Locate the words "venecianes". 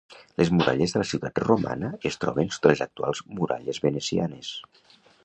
3.85-4.51